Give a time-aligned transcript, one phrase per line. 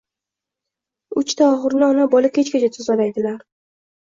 [1.21, 3.39] Uchta oxurni ona-bola kechgacha tozalaydilar